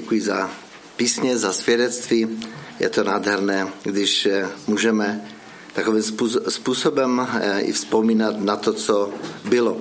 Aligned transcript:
děkuji 0.00 0.20
za 0.20 0.50
písně, 0.96 1.38
za 1.38 1.52
svědectví. 1.52 2.40
Je 2.80 2.88
to 2.88 3.04
nádherné, 3.04 3.68
když 3.82 4.26
eh, 4.26 4.48
můžeme 4.66 5.28
takovým 5.72 6.02
způsobem 6.48 7.28
eh, 7.40 7.60
i 7.60 7.72
vzpomínat 7.72 8.40
na 8.40 8.56
to, 8.56 8.72
co 8.72 9.10
bylo. 9.44 9.80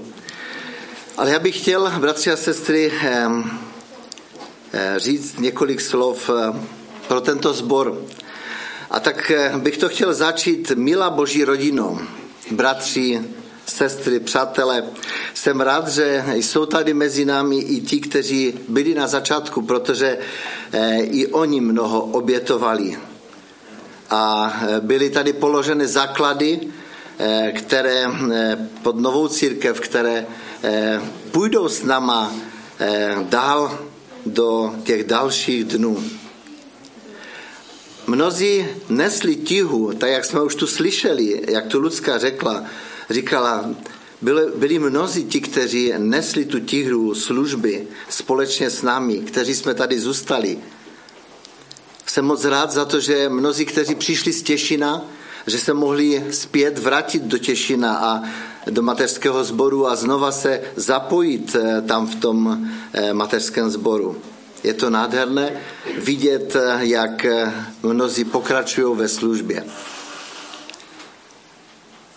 Ale 1.18 1.32
já 1.32 1.40
bych 1.40 1.62
chtěl, 1.62 1.92
bratři 2.00 2.32
a 2.32 2.38
sestry, 2.38 2.92
eh, 3.02 3.30
říct 4.98 5.40
několik 5.40 5.82
slov 5.82 6.30
pro 7.08 7.22
tento 7.22 7.54
sbor. 7.54 8.02
A 8.90 9.00
tak 9.00 9.32
bych 9.58 9.78
to 9.78 9.90
chtěl 9.90 10.14
začít, 10.14 10.72
milá 10.76 11.10
boží 11.10 11.44
rodino, 11.44 12.00
bratři, 12.52 13.22
sestry, 13.68 14.20
přátelé. 14.20 14.84
Jsem 15.34 15.62
rád, 15.62 15.88
že 15.88 16.24
jsou 16.34 16.66
tady 16.66 16.94
mezi 16.94 17.26
námi 17.26 17.58
i 17.58 17.82
ti, 17.82 18.00
kteří 18.00 18.54
byli 18.68 18.96
na 18.96 19.08
začátku, 19.08 19.62
protože 19.62 20.18
eh, 20.72 21.00
i 21.00 21.28
oni 21.28 21.62
mnoho 21.62 22.02
obětovali. 22.02 22.98
A 24.10 24.54
eh, 24.62 24.80
byly 24.80 25.10
tady 25.10 25.34
položeny 25.34 25.88
základy, 25.88 26.60
eh, 27.20 27.52
které 27.56 28.06
pod 28.82 29.00
novou 29.00 29.28
církev, 29.28 29.80
které 29.80 30.26
půjdou 31.32 31.70
s 31.70 31.84
náma 31.84 32.34
dál 33.30 33.80
do 34.26 34.76
těch 34.84 35.04
dalších 35.04 35.64
dnů. 35.64 36.04
Mnozí 38.08 38.68
nesli 38.90 39.36
tihu, 39.36 39.94
tak 39.94 40.10
jak 40.10 40.26
jsme 40.26 40.42
už 40.42 40.56
tu 40.56 40.68
slyšeli, 40.68 41.42
jak 41.48 41.68
tu 41.68 41.80
Lucka 41.80 42.18
řekla, 42.18 42.64
říkala, 43.10 43.70
byli, 44.22 44.52
byli 44.56 44.80
mnozí 44.80 45.26
ti, 45.26 45.42
kteří 45.42 45.94
nesli 45.98 46.46
tu 46.46 46.60
tihru 46.60 47.16
služby 47.16 47.88
společně 48.10 48.70
s 48.70 48.82
námi, 48.82 49.18
kteří 49.18 49.56
jsme 49.56 49.74
tady 49.74 50.00
zůstali. 50.00 50.58
Jsem 52.06 52.26
moc 52.26 52.46
rád 52.46 52.72
za 52.72 52.86
to, 52.86 53.00
že 53.00 53.30
mnozí, 53.30 53.66
kteří 53.66 53.96
přišli 53.96 54.34
z 54.34 54.42
Těšina, 54.42 55.06
že 55.48 55.58
se 55.58 55.74
mohli 55.74 56.24
zpět 56.32 56.78
vrátit 56.78 57.24
do 57.24 57.38
Těšina 57.38 57.98
a 57.98 58.24
do 58.70 58.82
mateřského 58.82 59.44
sboru 59.44 59.88
a 59.88 59.96
znova 59.96 60.32
se 60.32 60.62
zapojit 60.76 61.56
eh, 61.56 61.82
tam 61.82 62.08
v 62.08 62.16
tom 62.16 62.68
eh, 62.94 63.14
mateřském 63.14 63.70
sboru. 63.70 64.18
Je 64.64 64.74
to 64.74 64.90
nádherné 64.90 65.52
vidět, 65.98 66.56
eh, 66.56 66.80
jak 66.80 67.26
mnozí 67.84 68.24
pokračují 68.24 68.98
ve 68.98 69.08
službě. 69.08 69.64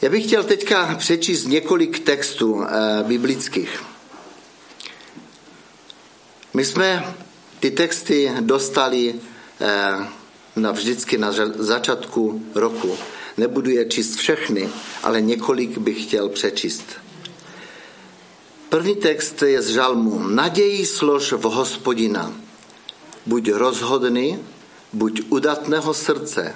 Já 0.02 0.10
bych 0.10 0.26
chtěl 0.26 0.44
teďka 0.44 0.94
přečíst 0.98 1.44
několik 1.44 1.98
textů 1.98 2.64
eh, 2.64 3.02
biblických. 3.02 3.82
My 6.54 6.64
jsme 6.64 7.14
ty 7.60 7.70
texty 7.70 8.32
dostali 8.40 9.14
eh, 9.60 10.06
na 10.56 10.70
vždycky 10.70 11.18
na 11.18 11.32
začátku 11.56 12.42
roku. 12.54 12.96
Nebudu 13.36 13.70
je 13.70 13.84
číst 13.84 14.16
všechny, 14.16 14.68
ale 15.02 15.20
několik 15.20 15.78
bych 15.78 16.02
chtěl 16.02 16.28
přečíst. 16.28 16.84
První 18.68 18.96
text 18.96 19.42
je 19.42 19.62
z 19.62 19.68
žalmu. 19.68 20.28
Naději 20.28 20.86
slož 20.86 21.32
v 21.32 21.42
hospodina. 21.42 22.34
Buď 23.26 23.50
rozhodný, 23.50 24.38
buď 24.92 25.22
udatného 25.28 25.94
srdce. 25.94 26.54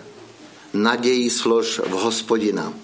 Naději 0.72 1.30
slož 1.30 1.78
v 1.78 1.90
hospodina. 1.90 2.83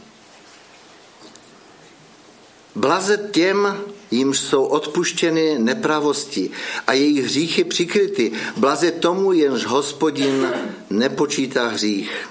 Blaze 2.75 3.17
těm, 3.31 3.77
jimž 4.11 4.39
jsou 4.39 4.65
odpuštěny 4.65 5.59
nepravosti 5.59 6.51
a 6.87 6.93
jejich 6.93 7.25
hříchy 7.25 7.65
přikryty. 7.65 8.33
Blaze 8.57 8.91
tomu, 8.91 9.33
jenž 9.33 9.65
hospodin 9.65 10.53
nepočítá 10.91 11.69
hřích. 11.69 12.29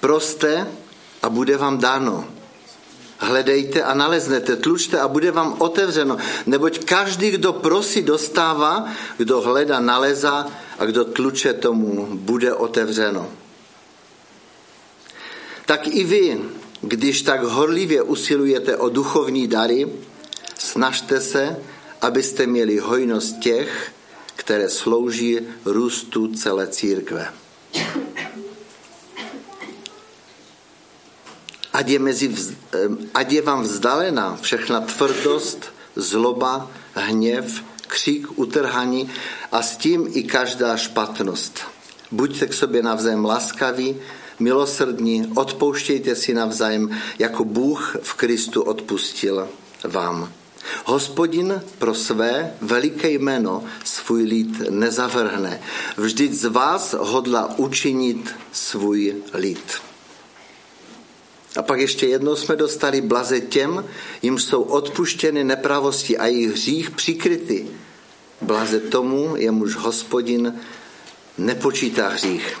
Proste 0.00 0.66
a 1.22 1.28
bude 1.28 1.56
vám 1.56 1.78
dáno. 1.78 2.28
Hledejte 3.18 3.82
a 3.82 3.94
naleznete, 3.94 4.56
tlučte 4.56 5.00
a 5.00 5.08
bude 5.08 5.30
vám 5.30 5.56
otevřeno, 5.58 6.16
neboť 6.46 6.84
každý, 6.84 7.30
kdo 7.30 7.52
prosí, 7.52 8.02
dostává, 8.02 8.88
kdo 9.16 9.40
hledá, 9.40 9.80
nalezá 9.80 10.46
a 10.78 10.84
kdo 10.84 11.04
tluče 11.04 11.52
tomu, 11.52 12.08
bude 12.12 12.54
otevřeno. 12.54 13.28
Tak 15.66 15.86
i 15.86 16.04
vy, 16.04 16.40
když 16.88 17.22
tak 17.22 17.42
horlivě 17.42 18.02
usilujete 18.02 18.76
o 18.76 18.88
duchovní 18.88 19.46
dary, 19.46 19.92
snažte 20.58 21.20
se, 21.20 21.56
abyste 22.02 22.46
měli 22.46 22.78
hojnost 22.78 23.38
těch, 23.38 23.92
které 24.36 24.68
slouží 24.68 25.40
růstu 25.64 26.34
celé 26.34 26.66
církve. 26.66 27.32
Ať 31.72 31.88
je, 31.88 31.98
mezi, 31.98 32.34
ať 33.14 33.32
je 33.32 33.42
vám 33.42 33.62
vzdalená 33.62 34.38
všechna 34.40 34.80
tvrdost, 34.80 35.72
zloba, 35.96 36.70
hněv, 36.94 37.62
křík, 37.86 38.38
utrhaní 38.38 39.10
a 39.52 39.62
s 39.62 39.76
tím 39.76 40.08
i 40.14 40.22
každá 40.22 40.76
špatnost. 40.76 41.75
Buďte 42.10 42.46
k 42.46 42.54
sobě 42.54 42.82
navzájem 42.82 43.24
laskaví, 43.24 43.96
milosrdní, 44.38 45.32
odpouštějte 45.36 46.14
si 46.14 46.34
navzájem, 46.34 46.90
jako 47.18 47.44
Bůh 47.44 47.96
v 48.02 48.14
Kristu 48.14 48.62
odpustil 48.62 49.48
vám. 49.84 50.32
Hospodin 50.84 51.62
pro 51.78 51.94
své 51.94 52.54
veliké 52.60 53.10
jméno 53.10 53.64
svůj 53.84 54.22
lid 54.22 54.70
nezavrhne. 54.70 55.60
Vždyť 55.96 56.32
z 56.32 56.44
vás 56.44 56.94
hodla 56.98 57.58
učinit 57.58 58.34
svůj 58.52 59.14
lid. 59.34 59.74
A 61.56 61.62
pak 61.62 61.80
ještě 61.80 62.06
jednou 62.06 62.36
jsme 62.36 62.56
dostali 62.56 63.00
blaze 63.00 63.40
těm, 63.40 63.84
jim 64.22 64.38
jsou 64.38 64.62
odpuštěny 64.62 65.44
nepravosti 65.44 66.18
a 66.18 66.26
jejich 66.26 66.50
hřích 66.50 66.90
přikryty. 66.90 67.66
Blaze 68.42 68.80
tomu, 68.80 69.36
jemuž 69.36 69.74
hospodin 69.74 70.54
nepočítá 71.38 72.08
hřích. 72.08 72.56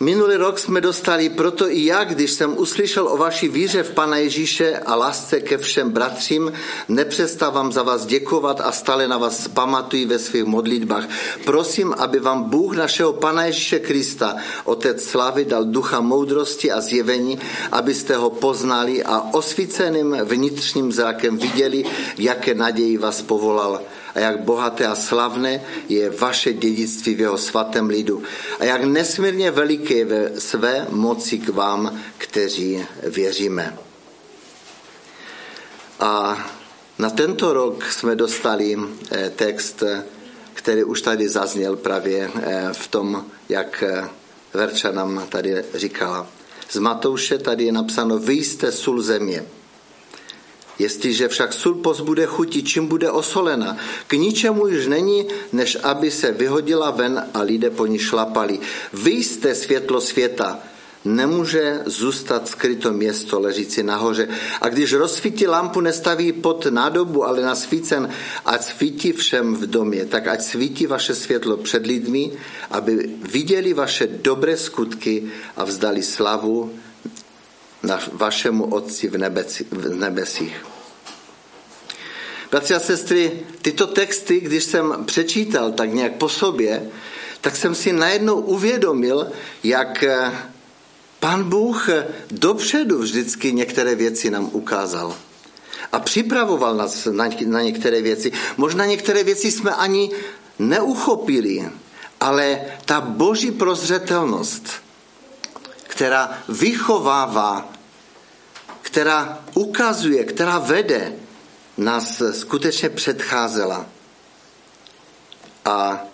Minulý 0.00 0.36
rok 0.36 0.58
jsme 0.58 0.80
dostali 0.80 1.28
proto 1.28 1.70
i 1.70 1.84
já, 1.84 2.04
když 2.04 2.30
jsem 2.30 2.58
uslyšel 2.58 3.08
o 3.08 3.16
vaší 3.16 3.48
víře 3.48 3.82
v 3.82 3.90
Pana 3.90 4.16
Ježíše 4.16 4.78
a 4.78 4.94
lásce 4.94 5.40
ke 5.40 5.58
všem 5.58 5.90
bratřím, 5.90 6.52
nepřestávám 6.88 7.72
za 7.72 7.82
vás 7.82 8.06
děkovat 8.06 8.60
a 8.60 8.72
stále 8.72 9.08
na 9.08 9.18
vás 9.18 9.48
pamatuji 9.48 10.06
ve 10.06 10.18
svých 10.18 10.44
modlitbách. 10.44 11.08
Prosím, 11.44 11.94
aby 11.98 12.20
vám 12.20 12.42
Bůh 12.42 12.76
našeho 12.76 13.12
Pana 13.12 13.44
Ježíše 13.44 13.78
Krista, 13.78 14.36
Otec 14.64 15.04
slavy, 15.04 15.44
dal 15.44 15.64
ducha 15.64 16.00
moudrosti 16.00 16.72
a 16.72 16.80
zjevení, 16.80 17.38
abyste 17.72 18.16
ho 18.16 18.30
poznali 18.30 19.02
a 19.02 19.20
osvíceným 19.32 20.16
vnitřním 20.24 20.92
zrakem 20.92 21.38
viděli, 21.38 21.84
jaké 22.18 22.54
naději 22.54 22.98
vás 22.98 23.22
povolal 23.22 23.80
a 24.14 24.18
jak 24.18 24.40
bohaté 24.40 24.86
a 24.86 24.94
slavné 24.94 25.64
je 25.88 26.10
vaše 26.10 26.52
dědictví 26.52 27.14
v 27.14 27.20
jeho 27.20 27.38
svatém 27.38 27.88
lidu 27.88 28.22
a 28.60 28.64
jak 28.64 28.84
nesmírně 28.84 29.50
veliké 29.50 30.04
ve 30.04 30.40
své 30.40 30.86
moci 30.90 31.38
k 31.38 31.48
vám, 31.48 32.00
kteří 32.18 32.86
věříme. 33.02 33.78
A 36.00 36.44
na 36.98 37.10
tento 37.10 37.52
rok 37.52 37.84
jsme 37.84 38.16
dostali 38.16 38.78
eh, 39.10 39.30
text, 39.30 39.82
který 40.52 40.84
už 40.84 41.02
tady 41.02 41.28
zazněl 41.28 41.76
právě 41.76 42.30
eh, 42.34 42.68
v 42.72 42.88
tom, 42.88 43.24
jak 43.48 43.82
eh, 43.82 44.08
Verča 44.54 44.90
nám 44.90 45.26
tady 45.28 45.64
říkala. 45.74 46.26
Z 46.70 46.78
Matouše 46.78 47.38
tady 47.38 47.64
je 47.64 47.72
napsáno, 47.72 48.18
vy 48.18 48.32
jste 48.32 48.72
sůl 48.72 49.02
země. 49.02 49.44
Jestliže 50.78 51.28
však 51.28 51.52
sůl 51.52 51.74
pozbude 51.74 52.26
chuti, 52.26 52.62
čím 52.62 52.86
bude 52.86 53.10
osolena, 53.10 53.76
k 54.06 54.12
ničemu 54.12 54.66
již 54.66 54.86
není, 54.86 55.26
než 55.52 55.78
aby 55.82 56.10
se 56.10 56.32
vyhodila 56.32 56.90
ven 56.90 57.26
a 57.34 57.40
lidé 57.40 57.70
po 57.70 57.86
ní 57.86 57.98
šlapali. 57.98 58.58
Vy 58.92 59.10
jste 59.10 59.54
světlo 59.54 60.00
světa, 60.00 60.58
nemůže 61.04 61.80
zůstat 61.86 62.48
skryto 62.48 62.92
město 62.92 63.40
ležící 63.40 63.82
nahoře. 63.82 64.28
A 64.60 64.68
když 64.68 64.92
rozsvítí 64.92 65.46
lampu, 65.46 65.80
nestaví 65.80 66.32
pod 66.32 66.66
nádobu, 66.66 67.24
ale 67.24 67.42
na 67.42 67.54
svícen, 67.54 68.08
ať 68.44 68.64
svítí 68.64 69.12
všem 69.12 69.54
v 69.54 69.66
domě, 69.66 70.06
tak 70.06 70.26
ať 70.26 70.42
svítí 70.42 70.86
vaše 70.86 71.14
světlo 71.14 71.56
před 71.56 71.86
lidmi, 71.86 72.32
aby 72.70 73.10
viděli 73.32 73.72
vaše 73.72 74.06
dobré 74.06 74.56
skutky 74.56 75.24
a 75.56 75.64
vzdali 75.64 76.02
slavu 76.02 76.70
na 77.84 78.00
vašemu 78.12 78.64
Otci 78.64 79.08
v, 79.08 79.18
nebeci, 79.18 79.66
v 79.70 79.94
nebesích. 79.94 80.56
Bratři 82.50 82.74
a 82.74 82.80
sestry, 82.80 83.32
tyto 83.62 83.86
texty, 83.86 84.40
když 84.40 84.64
jsem 84.64 85.04
přečítal 85.04 85.72
tak 85.72 85.92
nějak 85.92 86.12
po 86.12 86.28
sobě, 86.28 86.90
tak 87.40 87.56
jsem 87.56 87.74
si 87.74 87.92
najednou 87.92 88.40
uvědomil, 88.40 89.26
jak 89.64 90.02
eh, 90.02 90.32
pan 91.20 91.44
Bůh 91.44 91.88
dopředu 92.30 92.98
vždycky 92.98 93.52
některé 93.52 93.94
věci 93.94 94.30
nám 94.30 94.48
ukázal. 94.52 95.16
a 95.92 96.00
připravoval 96.00 96.74
nás 96.74 97.06
na, 97.06 97.28
na 97.46 97.62
některé 97.62 98.02
věci. 98.02 98.32
Možná 98.56 98.86
některé 98.86 99.24
věci 99.24 99.50
jsme 99.50 99.74
ani 99.74 100.10
neuchopili, 100.58 101.70
ale 102.20 102.60
ta 102.84 103.00
boží 103.00 103.50
prozřetelnost, 103.50 104.68
která 105.82 106.38
vychovává, 106.48 107.73
která 108.94 109.38
ukazuje, 109.54 110.24
která 110.24 110.58
vede, 110.58 111.12
nás 111.76 112.22
skutečně 112.30 112.88
předcházela 112.88 113.86
a 115.64 116.04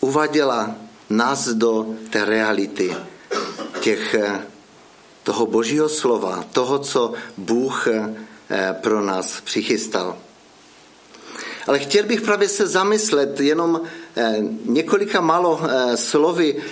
uvaděla 0.00 0.74
nás 1.10 1.48
do 1.48 1.86
té 2.10 2.24
reality 2.24 2.96
těch, 3.80 4.14
toho 5.22 5.46
božího 5.46 5.88
slova, 5.88 6.44
toho, 6.52 6.78
co 6.78 7.12
Bůh 7.36 7.88
eh, 7.88 8.76
pro 8.80 9.00
nás 9.00 9.40
přichystal. 9.40 10.18
Ale 11.66 11.78
chtěl 11.78 12.04
bych 12.04 12.20
právě 12.20 12.48
se 12.48 12.66
zamyslet 12.66 13.40
jenom 13.40 13.80
eh, 14.16 14.36
několika 14.64 15.20
málo 15.20 15.60
eh, 15.62 15.96
slovy, 15.96 16.62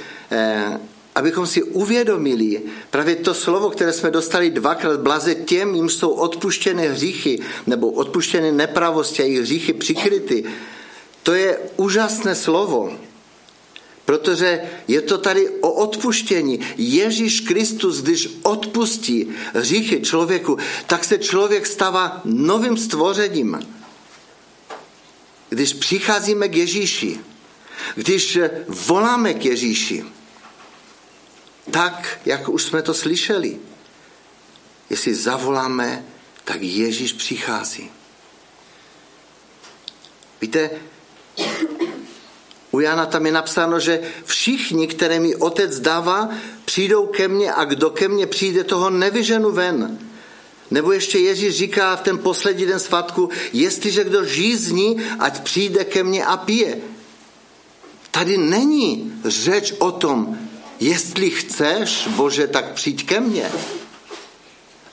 abychom 1.18 1.46
si 1.46 1.62
uvědomili 1.62 2.62
právě 2.90 3.16
to 3.16 3.34
slovo, 3.34 3.70
které 3.70 3.92
jsme 3.92 4.10
dostali 4.10 4.50
dvakrát, 4.50 5.00
blaze 5.00 5.34
těm, 5.34 5.74
jim 5.74 5.88
jsou 5.88 6.10
odpuštěné 6.10 6.88
hříchy, 6.88 7.38
nebo 7.66 7.90
odpuštěné 7.90 8.52
nepravosti 8.52 9.22
a 9.22 9.26
jejich 9.26 9.40
hříchy 9.40 9.72
přikryty. 9.72 10.44
To 11.22 11.34
je 11.34 11.58
úžasné 11.76 12.34
slovo. 12.34 12.92
Protože 14.04 14.60
je 14.88 15.00
to 15.00 15.18
tady 15.18 15.50
o 15.50 15.72
odpuštění. 15.72 16.60
Ježíš 16.76 17.40
Kristus, 17.40 18.00
když 18.02 18.38
odpustí 18.42 19.28
hříchy 19.54 20.00
člověku, 20.00 20.58
tak 20.86 21.04
se 21.04 21.18
člověk 21.18 21.66
stává 21.66 22.20
novým 22.24 22.76
stvořením. 22.76 23.58
Když 25.48 25.72
přicházíme 25.72 26.48
k 26.48 26.56
Ježíši, 26.56 27.20
když 27.94 28.38
voláme 28.68 29.34
k 29.34 29.44
Ježíši, 29.44 30.04
tak, 31.70 32.20
jak 32.24 32.48
už 32.48 32.62
jsme 32.62 32.82
to 32.82 32.94
slyšeli, 32.94 33.58
jestli 34.90 35.14
zavoláme, 35.14 36.04
tak 36.44 36.62
Ježíš 36.62 37.12
přichází. 37.12 37.90
Víte, 40.40 40.70
u 42.70 42.80
Jana 42.80 43.06
tam 43.06 43.26
je 43.26 43.32
napsáno, 43.32 43.80
že 43.80 44.00
všichni, 44.24 44.86
které 44.86 45.20
mi 45.20 45.36
otec 45.36 45.80
dává, 45.80 46.28
přijdou 46.64 47.06
ke 47.06 47.28
mně 47.28 47.52
a 47.52 47.64
kdo 47.64 47.90
ke 47.90 48.08
mně 48.08 48.26
přijde, 48.26 48.64
toho 48.64 48.90
nevyženu 48.90 49.50
ven. 49.50 49.98
Nebo 50.70 50.92
ještě 50.92 51.18
Ježíš 51.18 51.54
říká 51.54 51.96
v 51.96 52.00
ten 52.00 52.18
poslední 52.18 52.66
den 52.66 52.80
svatku, 52.80 53.30
jestliže 53.52 54.04
kdo 54.04 54.24
žízní, 54.24 54.96
ať 55.18 55.40
přijde 55.40 55.84
ke 55.84 56.02
mně 56.02 56.24
a 56.24 56.36
pije. 56.36 56.78
Tady 58.10 58.38
není 58.38 59.12
řeč 59.24 59.74
o 59.78 59.92
tom, 59.92 60.38
jestli 60.80 61.30
chceš, 61.30 62.08
Bože, 62.08 62.46
tak 62.46 62.72
přijď 62.72 63.06
ke 63.06 63.20
mně. 63.20 63.50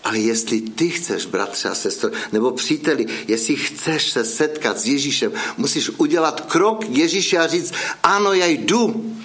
Ale 0.04 0.20
jestli 0.20 0.62
ty 0.62 0.90
chceš, 0.90 1.26
bratře 1.26 1.70
a 1.70 1.76
sestro, 1.76 2.10
nebo 2.32 2.52
příteli, 2.52 3.06
jestli 3.28 3.56
chceš 3.56 4.10
se 4.10 4.26
setkat 4.26 4.80
s 4.80 4.86
Ježíšem, 4.86 5.34
musíš 5.58 5.90
udělat 5.90 6.42
krok 6.42 6.86
k 6.86 6.98
Ježíši 6.98 7.38
a 7.38 7.48
říct, 7.48 7.74
ano, 8.04 8.34
já 8.34 8.46
jdu, 8.46 9.16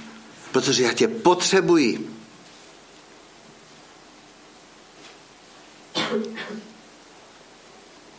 protože 0.52 0.82
já 0.82 0.92
tě 0.92 1.08
potřebuji. 1.08 2.10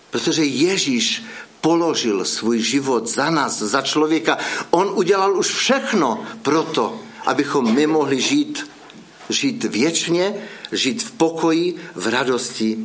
Protože 0.10 0.46
Ježíš 0.46 1.24
položil 1.62 2.26
svůj 2.26 2.62
život 2.62 3.08
za 3.08 3.30
nás, 3.30 3.58
za 3.58 3.82
člověka. 3.82 4.38
On 4.70 4.92
udělal 4.96 5.38
už 5.38 5.48
všechno 5.48 6.26
pro 6.42 6.64
to, 6.64 7.00
abychom 7.26 7.76
my 7.76 7.88
mohli 7.88 8.22
žít 8.22 8.72
žít 9.32 9.64
věčně, 9.64 10.34
žít 10.72 11.04
v 11.04 11.12
pokoji, 11.12 11.76
v 11.96 12.08
radosti 12.08 12.78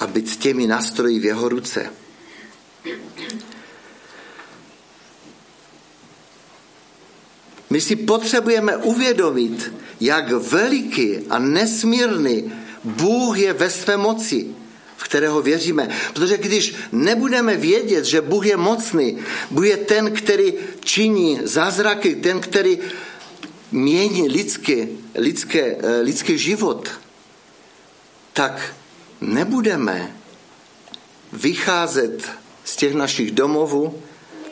a 0.00 0.06
být 0.06 0.36
těmi 0.36 0.66
nástroji 0.66 1.18
v 1.18 1.24
jeho 1.24 1.48
ruce. 1.48 1.90
My 7.70 7.80
si 7.80 7.96
potřebujeme 7.96 8.76
uvědomit, 8.76 9.72
jak 10.00 10.30
veliký 10.30 11.18
a 11.30 11.38
nesmírný 11.38 12.52
Bůh 12.84 13.38
je 13.38 13.52
ve 13.52 13.70
své 13.70 13.96
moci, 13.96 14.46
v 14.96 15.04
kterého 15.04 15.42
věříme. 15.42 15.88
Protože 16.12 16.36
když 16.38 16.74
nebudeme 16.92 17.56
vědět, 17.56 18.04
že 18.04 18.20
Bůh 18.20 18.46
je 18.46 18.56
mocný, 18.56 19.18
Bůh 19.50 19.66
je 19.66 19.76
ten, 19.76 20.12
který 20.12 20.54
činí 20.84 21.40
zázraky, 21.42 22.14
ten, 22.14 22.40
který 22.40 22.78
mění 23.72 24.28
lidské, 24.28 24.88
lidské, 25.14 25.76
eh, 25.76 26.00
lidský 26.00 26.38
život, 26.38 26.88
tak 28.32 28.74
nebudeme 29.20 30.16
vycházet 31.32 32.28
z 32.64 32.76
těch 32.76 32.94
našich 32.94 33.30
domovů, 33.30 34.02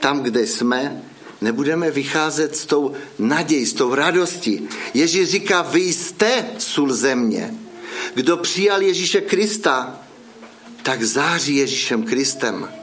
tam, 0.01 0.23
kde 0.23 0.47
jsme, 0.47 1.03
nebudeme 1.41 1.91
vycházet 1.91 2.57
s 2.57 2.67
tou 2.67 2.93
nadějí, 3.19 3.67
s 3.67 3.73
tou 3.73 3.95
radostí. 3.95 4.69
Ježíš 4.95 5.29
říká, 5.29 5.63
vy 5.63 5.81
jste 5.81 6.47
sůl 6.59 6.93
země. 6.93 7.55
Kdo 8.15 8.37
přijal 8.37 8.83
Ježíše 8.83 9.21
Krista, 9.21 10.01
tak 10.83 11.03
září 11.03 11.57
Ježíšem 11.57 12.03
Kristem. 12.03 12.80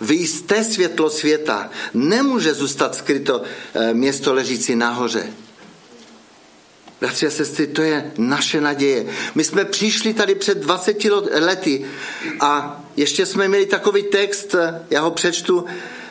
Vy 0.00 0.14
jste 0.14 0.64
světlo 0.64 1.10
světa. 1.10 1.70
Nemůže 1.94 2.54
zůstat 2.54 2.94
skryto 2.94 3.42
eh, 3.74 3.94
město 3.94 4.34
ležící 4.34 4.76
nahoře. 4.76 5.26
Bratři 7.00 7.26
a 7.26 7.30
sestry, 7.30 7.66
to 7.66 7.82
je 7.82 8.12
naše 8.18 8.60
naděje. 8.60 9.06
My 9.34 9.44
jsme 9.44 9.64
přišli 9.64 10.14
tady 10.14 10.34
před 10.34 10.58
20 10.58 11.04
lety 11.32 11.84
a 12.40 12.82
ještě 12.96 13.26
jsme 13.26 13.48
měli 13.48 13.66
takový 13.66 14.02
text, 14.02 14.54
eh, 14.54 14.82
já 14.90 15.00
ho 15.00 15.10
přečtu, 15.10 15.64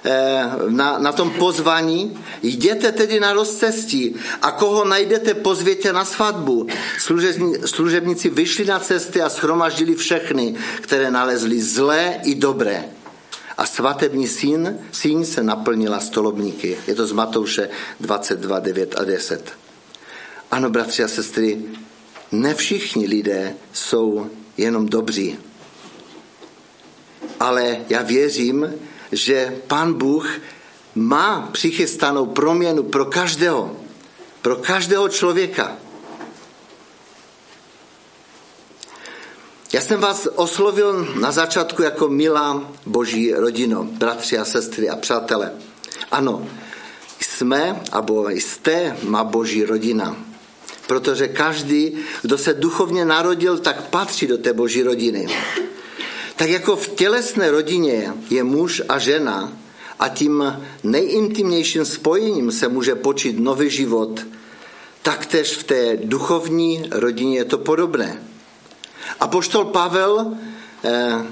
eh, 0.05 0.43
na, 0.69 0.99
na 0.99 1.11
tom 1.11 1.29
pozvání. 1.31 2.19
Jděte 2.41 2.91
tedy 2.91 3.19
na 3.19 3.33
rozcestí 3.33 4.15
a 4.41 4.51
koho 4.51 4.85
najdete, 4.85 5.33
pozvětě 5.33 5.93
na 5.93 6.05
svatbu. 6.05 6.67
Služebníci 7.65 8.29
vyšli 8.29 8.65
na 8.65 8.79
cesty 8.79 9.21
a 9.21 9.29
schromaždili 9.29 9.95
všechny, 9.95 10.55
které 10.81 11.11
nalezli 11.11 11.61
zlé 11.61 12.19
i 12.23 12.35
dobré 12.35 12.96
a 13.57 13.65
svatební 13.65 14.27
syn, 14.27 14.79
syn 14.91 15.25
se 15.25 15.43
naplnila 15.43 15.99
stolobníky. 15.99 16.77
Je 16.87 16.95
to 16.95 17.07
z 17.07 17.11
Matouše 17.11 17.69
22, 17.99 18.59
9 18.59 18.95
a 18.99 19.03
10. 19.03 19.53
Ano, 20.51 20.69
bratři 20.69 21.03
a 21.03 21.07
sestry, 21.07 21.61
ne 22.31 22.55
všichni 22.55 23.07
lidé 23.07 23.55
jsou 23.73 24.29
jenom 24.57 24.85
dobří. 24.85 25.37
Ale 27.39 27.77
já 27.89 28.01
věřím, 28.01 28.73
že 29.11 29.55
Pán 29.67 29.93
Bůh 29.93 30.29
má 30.95 31.49
přichystanou 31.51 32.25
proměnu 32.25 32.83
pro 32.83 33.05
každého, 33.05 33.77
pro 34.41 34.55
každého 34.55 35.09
člověka. 35.09 35.77
Já 39.73 39.81
jsem 39.81 39.99
vás 39.99 40.27
oslovil 40.35 41.07
na 41.19 41.31
začátku 41.31 41.81
jako 41.81 42.09
milá 42.09 42.71
boží 42.85 43.33
rodino, 43.33 43.83
bratři 43.83 44.37
a 44.37 44.45
sestry 44.45 44.89
a 44.89 44.95
přátelé. 44.95 45.51
Ano, 46.11 46.47
jsme, 47.19 47.81
abo 47.91 48.29
jste 48.29 48.97
má 49.03 49.23
boží 49.23 49.63
rodina. 49.63 50.15
Protože 50.87 51.27
každý, 51.27 51.97
kdo 52.21 52.37
se 52.37 52.53
duchovně 52.53 53.05
narodil, 53.05 53.57
tak 53.57 53.89
patří 53.89 54.27
do 54.27 54.37
té 54.37 54.53
boží 54.53 54.83
rodiny. 54.83 55.27
Tak 56.35 56.49
jako 56.49 56.75
v 56.75 56.87
tělesné 56.87 57.51
rodině 57.51 58.13
je 58.29 58.43
muž 58.43 58.81
a 58.89 58.99
žena 58.99 59.53
a 59.99 60.09
tím 60.09 60.63
nejintimnějším 60.83 61.85
spojením 61.85 62.51
se 62.51 62.67
může 62.67 62.95
počít 62.95 63.39
nový 63.39 63.69
život, 63.69 64.25
taktéž 65.01 65.55
v 65.55 65.63
té 65.63 65.97
duchovní 65.97 66.83
rodině 66.91 67.37
je 67.37 67.45
to 67.45 67.57
podobné. 67.57 68.21
A 69.19 69.27
poštol 69.27 69.65
Pavel 69.65 70.37
eh, 70.83 71.25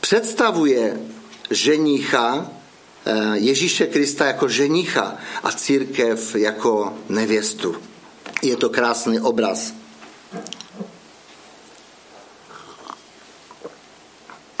představuje 0.00 1.00
ženicha 1.50 2.46
eh, 3.06 3.38
Ježíše 3.38 3.86
Krista 3.86 4.26
jako 4.26 4.48
ženicha 4.48 5.16
a 5.42 5.52
církev 5.52 6.34
jako 6.34 6.94
nevěstu. 7.08 7.76
Je 8.42 8.56
to 8.56 8.68
krásný 8.68 9.20
obraz. 9.20 9.74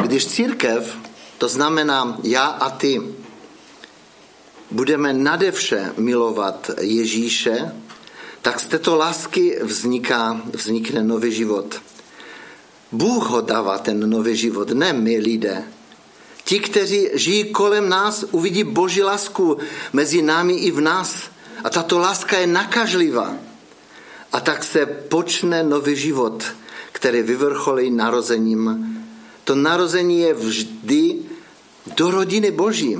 Když 0.04 0.26
církev, 0.26 0.96
to 1.38 1.48
znamená 1.48 2.18
já 2.22 2.44
a 2.44 2.70
ty, 2.70 3.02
budeme 4.70 5.12
nadevše 5.12 5.92
milovat 5.96 6.70
Ježíše, 6.80 7.74
tak 8.42 8.60
z 8.60 8.66
této 8.66 8.96
lásky 8.96 9.58
vzniká, 9.62 10.40
vznikne 10.52 11.02
nový 11.02 11.32
život. 11.32 11.80
Bůh 12.92 13.30
ho 13.30 13.40
dává 13.40 13.78
ten 13.78 14.10
nový 14.10 14.36
život, 14.36 14.70
ne 14.70 14.92
my 14.92 15.16
lidé. 15.18 15.64
Ti, 16.44 16.58
kteří 16.58 17.08
žijí 17.14 17.44
kolem 17.44 17.88
nás, 17.88 18.24
uvidí 18.30 18.64
boží 18.64 19.02
lásku 19.02 19.58
mezi 19.92 20.22
námi 20.22 20.54
i 20.54 20.70
v 20.70 20.80
nás. 20.80 21.30
A 21.64 21.70
tato 21.70 21.98
láska 21.98 22.38
je 22.38 22.46
nakažlivá. 22.46 23.36
A 24.32 24.40
tak 24.40 24.64
se 24.64 24.86
počne 24.86 25.62
nový 25.62 25.96
život, 25.96 26.44
který 26.92 27.22
vyvrcholí 27.22 27.90
narozením. 27.90 28.90
To 29.44 29.54
narození 29.54 30.20
je 30.20 30.34
vždy 30.34 31.18
do 31.96 32.10
rodiny 32.10 32.50
Boží. 32.50 32.98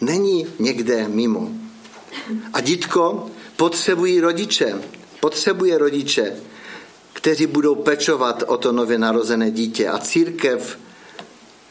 Není 0.00 0.46
někde 0.58 1.08
mimo. 1.08 1.50
A 2.52 2.60
dítko 2.60 3.30
potřebují 3.56 4.20
rodiče, 4.20 4.82
potřebuje 5.20 5.78
rodiče, 5.78 6.36
kteří 7.20 7.46
budou 7.46 7.74
pečovat 7.74 8.42
o 8.46 8.56
to 8.56 8.72
nově 8.72 8.98
narozené 8.98 9.50
dítě. 9.50 9.88
A 9.88 9.98
církev 9.98 10.78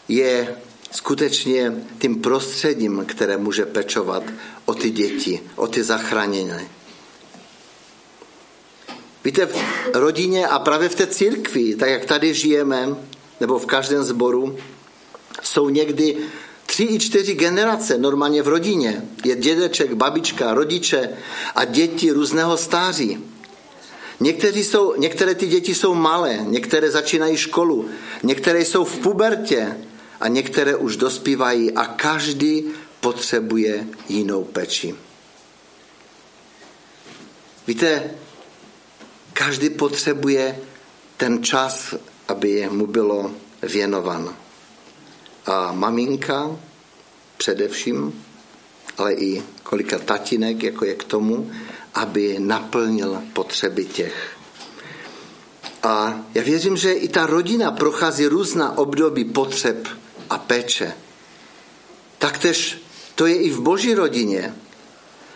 je 0.07 0.55
skutečně 0.91 1.73
tím 1.99 2.21
prostředím, 2.21 3.05
které 3.07 3.37
může 3.37 3.65
pečovat 3.65 4.23
o 4.65 4.73
ty 4.73 4.89
děti, 4.89 5.41
o 5.55 5.67
ty 5.67 5.83
zachráněné. 5.83 6.67
Víte, 9.23 9.45
v 9.45 9.55
rodině 9.93 10.47
a 10.47 10.59
právě 10.59 10.89
v 10.89 10.95
té 10.95 11.07
církvi, 11.07 11.75
tak 11.75 11.89
jak 11.89 12.05
tady 12.05 12.33
žijeme, 12.33 12.95
nebo 13.39 13.59
v 13.59 13.65
každém 13.65 14.03
sboru, 14.03 14.57
jsou 15.43 15.69
někdy 15.69 16.17
tři 16.65 16.83
i 16.83 16.99
čtyři 16.99 17.33
generace 17.33 17.97
normálně 17.97 18.43
v 18.43 18.47
rodině. 18.47 19.01
Je 19.25 19.35
dědeček, 19.35 19.93
babička, 19.93 20.53
rodiče 20.53 21.09
a 21.55 21.65
děti 21.65 22.11
různého 22.11 22.57
stáří. 22.57 23.17
Někteří 24.19 24.63
jsou, 24.63 24.95
některé 24.95 25.35
ty 25.35 25.47
děti 25.47 25.75
jsou 25.75 25.95
malé, 25.95 26.39
některé 26.47 26.91
začínají 26.91 27.37
školu, 27.37 27.89
některé 28.23 28.65
jsou 28.65 28.83
v 28.83 28.97
pubertě 28.97 29.77
a 30.19 30.27
některé 30.27 30.75
už 30.75 30.97
dospívají 30.97 31.71
a 31.71 31.85
každý 31.85 32.63
potřebuje 32.99 33.87
jinou 34.09 34.43
peči. 34.43 34.95
Víte, 37.67 38.11
každý 39.33 39.69
potřebuje 39.69 40.59
ten 41.17 41.43
čas, 41.43 41.95
aby 42.27 42.69
mu 42.71 42.87
bylo 42.87 43.31
věnovan. 43.61 44.35
A 45.45 45.71
maminka 45.71 46.59
především, 47.37 48.25
ale 48.97 49.13
i 49.13 49.43
kolika 49.63 49.99
tatinek, 49.99 50.63
jako 50.63 50.85
je 50.85 50.95
k 50.95 51.03
tomu, 51.03 51.51
aby 51.93 52.35
naplnil 52.39 53.21
potřeby 53.33 53.85
těch. 53.85 54.37
A 55.83 56.19
já 56.33 56.43
věřím, 56.43 56.77
že 56.77 56.93
i 56.93 57.07
ta 57.07 57.25
rodina 57.25 57.71
prochází 57.71 58.27
různá 58.27 58.77
období 58.77 59.25
potřeb 59.25 59.87
a 60.29 60.37
péče. 60.37 60.93
Taktež 62.17 62.81
to 63.15 63.25
je 63.25 63.35
i 63.35 63.49
v 63.49 63.61
boží 63.61 63.93
rodině. 63.93 64.55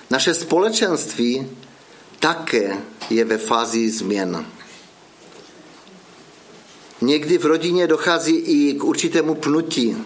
Naše 0.09 0.33
společenství 0.33 1.51
také 2.19 2.77
je 3.09 3.25
ve 3.25 3.37
fázi 3.37 3.89
změn. 3.89 4.45
Někdy 7.01 7.37
v 7.37 7.45
rodině 7.45 7.87
dochází 7.87 8.35
i 8.35 8.73
k 8.73 8.83
určitému 8.83 9.35
pnutí, 9.35 9.97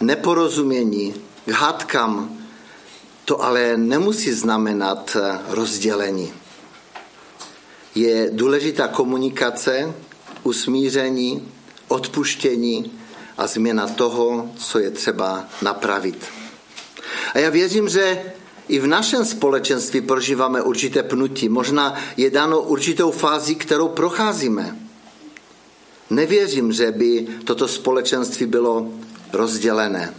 neporozumění, 0.00 1.14
k 1.44 1.50
hádkám. 1.50 2.37
To 3.28 3.44
ale 3.44 3.76
nemusí 3.76 4.32
znamenat 4.32 5.16
rozdělení. 5.48 6.32
Je 7.94 8.30
důležitá 8.32 8.88
komunikace, 8.88 9.94
usmíření, 10.42 11.48
odpuštění 11.88 12.92
a 13.38 13.46
změna 13.46 13.86
toho, 13.86 14.50
co 14.56 14.78
je 14.78 14.90
třeba 14.90 15.44
napravit. 15.62 16.26
A 17.34 17.38
já 17.38 17.50
věřím, 17.50 17.88
že 17.88 18.32
i 18.68 18.78
v 18.78 18.86
našem 18.86 19.24
společenství 19.24 20.00
prožíváme 20.00 20.62
určité 20.62 21.02
pnutí. 21.02 21.48
Možná 21.48 21.94
je 22.16 22.30
dáno 22.30 22.60
určitou 22.60 23.10
fázi, 23.10 23.54
kterou 23.54 23.88
procházíme. 23.88 24.76
Nevěřím, 26.10 26.72
že 26.72 26.92
by 26.92 27.26
toto 27.44 27.68
společenství 27.68 28.46
bylo 28.46 28.88
rozdělené. 29.32 30.14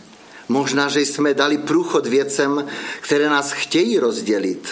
Možná, 0.50 0.90
že 0.90 1.02
jsme 1.02 1.34
dali 1.34 1.58
průchod 1.58 2.08
věcem, 2.08 2.66
které 3.02 3.30
nás 3.30 3.52
chtějí 3.52 4.00
rozdělit. 4.00 4.70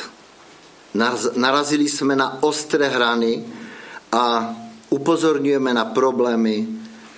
Narazili 1.36 1.90
jsme 1.90 2.16
na 2.16 2.44
ostré 2.44 2.88
hrany 2.88 3.46
a 4.12 4.56
upozorňujeme 4.90 5.74
na 5.74 5.86
problémy, 5.86 6.68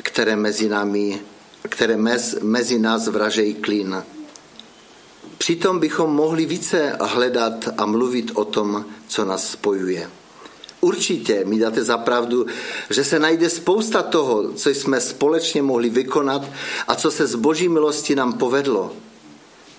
které 0.02 0.36
mezi, 0.36 0.70
námi, 0.70 1.22
které 1.70 1.98
mez, 1.98 2.36
mezi 2.42 2.80
nás 2.80 3.08
vražejí 3.08 3.54
klín. 3.54 4.04
Přitom 5.38 5.80
bychom 5.80 6.16
mohli 6.16 6.46
více 6.46 6.98
hledat 7.02 7.70
a 7.78 7.86
mluvit 7.86 8.32
o 8.34 8.46
tom, 8.46 8.86
co 9.08 9.26
nás 9.26 9.52
spojuje. 9.52 10.10
Určitě 10.82 11.46
mi 11.46 11.60
dáte 11.60 11.84
za 11.84 11.98
pravdu, 11.98 12.46
že 12.90 13.04
se 13.04 13.20
najde 13.20 13.50
spousta 13.50 14.02
toho, 14.02 14.54
co 14.54 14.70
jsme 14.70 15.02
společně 15.02 15.62
mohli 15.62 15.90
vykonat 15.90 16.42
a 16.88 16.96
co 16.96 17.12
se 17.12 17.28
z 17.28 17.36
boží 17.36 17.70
milosti 17.70 18.16
nám 18.16 18.34
povedlo. 18.34 18.94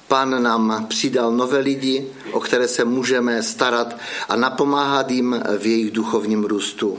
Pán 0.09 0.43
nám 0.43 0.87
přidal 0.89 1.33
nové 1.33 1.59
lidi, 1.59 2.07
o 2.33 2.41
které 2.41 2.69
se 2.69 2.85
můžeme 2.85 3.43
starat 3.43 3.97
a 4.29 4.37
napomáhat 4.37 5.11
jim 5.11 5.43
v 5.59 5.67
jejich 5.67 5.91
duchovním 5.91 6.45
růstu. 6.45 6.99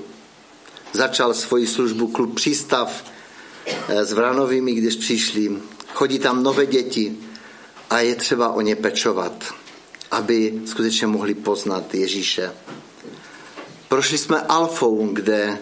Začal 0.93 1.33
svoji 1.33 1.67
službu 1.67 2.07
klub 2.07 2.35
Přístav 2.35 3.03
eh, 3.87 4.05
s 4.05 4.13
Vranovými, 4.13 4.73
když 4.73 4.95
přišli. 4.95 5.57
Chodí 5.93 6.19
tam 6.19 6.43
nové 6.43 6.65
děti 6.65 7.17
a 7.89 7.99
je 7.99 8.15
třeba 8.15 8.49
o 8.49 8.61
ně 8.61 8.75
pečovat, 8.75 9.53
aby 10.11 10.61
skutečně 10.65 11.07
mohli 11.07 11.33
poznat 11.33 11.95
Ježíše. 11.95 12.51
Prošli 13.91 14.17
jsme 14.17 14.41
alfou, 14.41 15.09
kde 15.13 15.57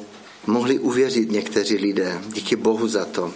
mohli 0.48 0.80
uvěřit 0.80 1.32
někteří 1.32 1.78
lidé. 1.78 2.22
Díky 2.28 2.56
Bohu 2.56 2.88
za 2.88 3.06
to. 3.06 3.34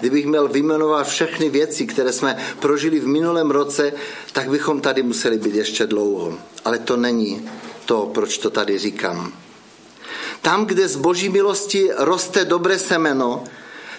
Kdybych 0.00 0.26
měl 0.26 0.48
vyjmenovat 0.48 1.06
všechny 1.06 1.48
věci, 1.48 1.86
které 1.86 2.12
jsme 2.12 2.36
prožili 2.60 3.00
v 3.00 3.06
minulém 3.06 3.50
roce, 3.50 3.92
tak 4.32 4.50
bychom 4.50 4.80
tady 4.80 5.02
museli 5.02 5.38
být 5.38 5.54
ještě 5.54 5.86
dlouho. 5.86 6.38
Ale 6.64 6.78
to 6.78 6.96
není 6.96 7.48
to, 7.84 8.10
proč 8.14 8.38
to 8.38 8.50
tady 8.50 8.78
říkám. 8.78 9.32
Tam, 10.42 10.66
kde 10.66 10.88
z 10.88 10.96
boží 10.96 11.28
milosti 11.28 11.90
roste 11.96 12.44
dobré 12.44 12.78
semeno, 12.78 13.44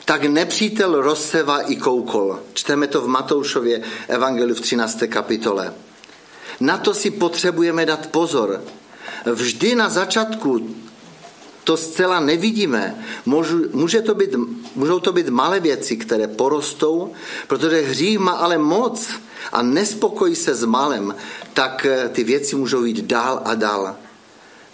tak 0.06 0.24
nepřítel 0.24 1.02
rozseva 1.02 1.62
i 1.62 1.76
koukol. 1.76 2.40
Čteme 2.54 2.88
to 2.88 3.02
v 3.02 3.08
Matoušově 3.08 3.82
evangeliu 4.08 4.56
v 4.56 4.62
13. 4.62 5.04
kapitole. 5.08 5.74
Na 6.60 6.78
to 6.78 6.94
si 6.94 7.12
potřebujeme 7.12 7.86
dát 7.86 8.08
pozor, 8.08 8.62
vždy 9.34 9.76
na 9.76 9.90
začátku 9.90 10.76
to 11.68 11.78
zcela 11.78 12.20
nevidíme. 12.20 12.96
Může 13.74 14.02
to 14.02 14.16
být, 14.16 14.36
můžou 14.76 15.00
to 15.00 15.12
být 15.14 15.30
malé 15.30 15.60
věci, 15.60 15.98
které 15.98 16.28
porostou, 16.28 17.12
protože 17.48 17.82
hřích 17.82 18.20
má 18.20 18.32
ale 18.32 18.58
moc 18.58 19.10
a 19.52 19.62
nespokojí 19.62 20.36
se 20.36 20.56
s 20.56 20.64
malem, 20.64 21.16
tak 21.54 21.86
eh, 21.86 22.10
ty 22.10 22.24
věci 22.24 22.56
můžou 22.56 22.84
jít 22.84 23.04
dál 23.04 23.42
a 23.46 23.56
dál. 23.56 23.96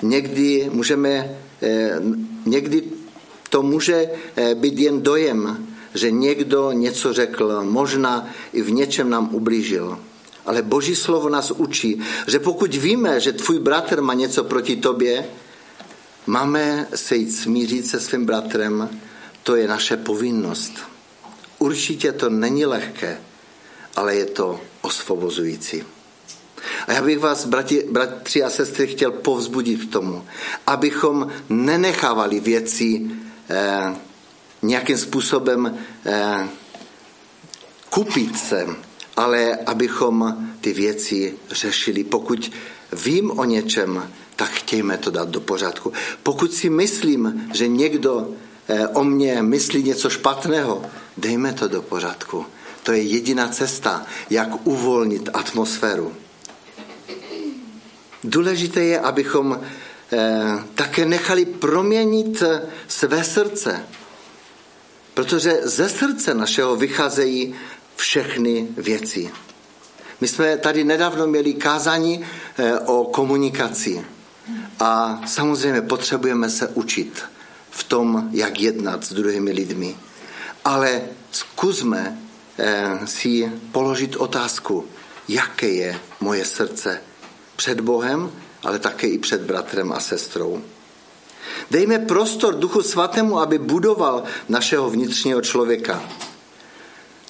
Někdy 0.01 0.69
můžeme, 0.73 1.37
eh, 1.61 2.01
někdy 2.45 2.83
to 3.49 3.61
může 3.61 4.09
eh, 4.35 4.55
být 4.55 4.79
jen 4.79 5.01
dojem, 5.01 5.67
že 5.93 6.11
někdo 6.11 6.71
něco 6.71 7.13
řekl, 7.13 7.63
možná 7.63 8.29
i 8.53 8.61
v 8.61 8.71
něčem 8.71 9.09
nám 9.09 9.29
ublížil. 9.33 9.97
Ale 10.45 10.61
Boží 10.61 10.95
slovo 10.95 11.29
nás 11.29 11.51
učí, 11.51 12.01
že 12.27 12.39
pokud 12.39 12.75
víme, 12.75 13.19
že 13.19 13.31
tvůj 13.31 13.59
bratr 13.59 14.01
má 14.01 14.13
něco 14.13 14.43
proti 14.43 14.75
tobě, 14.75 15.25
máme 16.25 16.87
se 16.95 17.15
jít 17.15 17.31
smířit 17.31 17.87
se 17.87 17.99
svým 17.99 18.25
bratrem, 18.25 18.89
to 19.43 19.55
je 19.55 19.67
naše 19.67 19.97
povinnost. 19.97 20.73
Určitě 21.59 22.11
to 22.11 22.29
není 22.29 22.65
lehké, 22.65 23.17
ale 23.95 24.15
je 24.15 24.25
to 24.25 24.59
osvobozující. 24.81 25.83
A 26.87 26.93
já 26.93 27.01
bych 27.01 27.19
vás, 27.19 27.45
brati, 27.45 27.87
bratři 27.91 28.43
a 28.43 28.49
sestry, 28.49 28.87
chtěl 28.87 29.11
povzbudit 29.11 29.85
k 29.85 29.91
tomu, 29.91 30.25
abychom 30.67 31.27
nenechávali 31.49 32.39
věci 32.39 33.01
eh, 33.49 33.95
nějakým 34.61 34.97
způsobem 34.97 35.77
eh, 36.05 36.47
kupit 37.89 38.39
se, 38.39 38.67
ale 39.17 39.55
abychom 39.55 40.47
ty 40.61 40.73
věci 40.73 41.33
řešili. 41.51 42.03
Pokud 42.03 42.51
vím 42.91 43.39
o 43.39 43.43
něčem, 43.43 44.09
tak 44.35 44.49
chtějme 44.49 44.97
to 44.97 45.11
dát 45.11 45.29
do 45.29 45.41
pořádku. 45.41 45.93
Pokud 46.23 46.53
si 46.53 46.69
myslím, 46.69 47.49
že 47.53 47.67
někdo 47.67 48.27
eh, 48.67 48.87
o 48.87 49.03
mě 49.03 49.41
myslí 49.43 49.83
něco 49.83 50.09
špatného, 50.09 50.85
dejme 51.17 51.53
to 51.53 51.67
do 51.67 51.81
pořádku. 51.81 52.45
To 52.83 52.91
je 52.91 53.01
jediná 53.01 53.47
cesta, 53.47 54.05
jak 54.29 54.67
uvolnit 54.67 55.29
atmosféru. 55.33 56.13
Důležité 58.23 58.83
je, 58.83 58.99
abychom 58.99 59.59
eh, 60.11 60.63
také 60.75 61.05
nechali 61.05 61.45
proměnit 61.45 62.43
své 62.87 63.23
srdce. 63.23 63.85
Protože 65.13 65.59
ze 65.63 65.89
srdce 65.89 66.33
našeho 66.33 66.75
vycházejí 66.75 67.55
všechny 67.95 68.67
věci. 68.77 69.31
My 70.21 70.27
jsme 70.27 70.57
tady 70.57 70.83
nedávno 70.83 71.27
měli 71.27 71.53
kázání 71.53 72.25
eh, 72.57 72.79
o 72.79 73.05
komunikaci. 73.05 74.05
A 74.79 75.21
samozřejmě 75.27 75.81
potřebujeme 75.81 76.49
se 76.49 76.67
učit 76.67 77.23
v 77.71 77.83
tom, 77.83 78.29
jak 78.31 78.59
jednat 78.59 79.03
s 79.03 79.13
druhými 79.13 79.51
lidmi. 79.51 79.95
Ale 80.65 81.01
zkusme 81.31 82.17
eh, 82.57 82.99
si 83.05 83.51
položit 83.71 84.15
otázku, 84.15 84.85
jaké 85.27 85.67
je 85.67 85.99
moje 86.19 86.45
srdce 86.45 87.01
před 87.55 87.81
Bohem, 87.81 88.31
ale 88.63 88.79
také 88.79 89.07
i 89.07 89.17
před 89.17 89.41
bratrem 89.41 89.91
a 89.91 89.99
sestrou. 89.99 90.61
Dejme 91.71 91.99
prostor 91.99 92.55
Duchu 92.55 92.81
Svatému, 92.81 93.39
aby 93.39 93.59
budoval 93.59 94.23
našeho 94.49 94.89
vnitřního 94.89 95.41
člověka. 95.41 96.03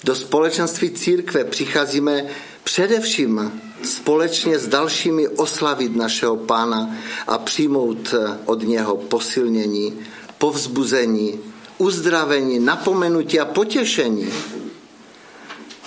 Do 0.04 0.14
společenství 0.14 0.90
církve 0.90 1.44
přicházíme 1.44 2.24
především 2.64 3.60
společně 3.82 4.58
s 4.58 4.68
dalšími 4.68 5.28
oslavit 5.28 5.96
našeho 5.96 6.36
pána 6.36 6.96
a 7.26 7.38
přijmout 7.38 8.14
od 8.44 8.62
něho 8.62 8.96
posilnění, 8.96 9.98
povzbuzení, 10.38 11.40
uzdravení, 11.78 12.60
napomenutí 12.60 13.40
a 13.40 13.44
potěšení. 13.44 14.28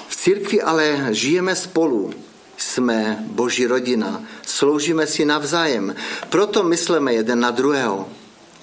V 0.07 0.15
církvi 0.15 0.61
ale 0.61 1.07
žijeme 1.11 1.55
spolu, 1.55 2.13
jsme 2.57 3.25
boží 3.27 3.65
rodina, 3.65 4.23
sloužíme 4.45 5.07
si 5.07 5.25
navzájem. 5.25 5.95
Proto 6.29 6.63
myslíme 6.63 7.13
jeden 7.13 7.39
na 7.39 7.51
druhého, 7.51 8.09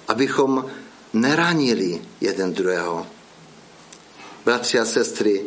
abychom 0.07 0.65
neranili 1.13 2.01
jeden 2.21 2.53
druhého. 2.53 3.14
Bratři 4.45 4.79
a 4.79 4.85
sestry, 4.85 5.45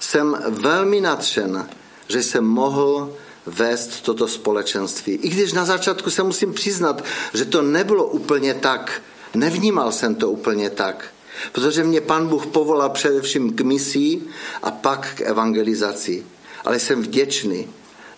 jsem 0.00 0.36
velmi 0.48 1.00
nadšen, 1.00 1.68
že 2.08 2.22
jsem 2.22 2.44
mohl 2.44 3.16
vést 3.46 4.00
toto 4.00 4.28
společenství. 4.28 5.14
I 5.14 5.28
když 5.28 5.52
na 5.52 5.64
začátku 5.64 6.10
se 6.10 6.22
musím 6.22 6.52
přiznat, 6.52 7.04
že 7.34 7.44
to 7.44 7.62
nebylo 7.62 8.06
úplně 8.06 8.54
tak, 8.54 9.02
nevnímal 9.34 9.92
jsem 9.92 10.14
to 10.14 10.30
úplně 10.30 10.70
tak, 10.70 11.04
protože 11.52 11.84
mě 11.84 12.00
pan 12.00 12.28
Bůh 12.28 12.46
povolal 12.46 12.90
především 12.90 13.52
k 13.52 13.60
misii 13.60 14.28
a 14.62 14.70
pak 14.70 15.14
k 15.14 15.20
evangelizaci. 15.20 16.26
Ale 16.64 16.78
jsem 16.78 17.02
vděčný 17.02 17.68